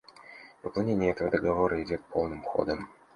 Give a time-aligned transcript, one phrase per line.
[0.63, 2.89] Выполнение этого Договора идет полным ходом.